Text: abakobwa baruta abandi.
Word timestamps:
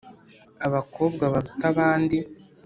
abakobwa 0.67 1.23
baruta 1.33 1.65
abandi. 1.71 2.17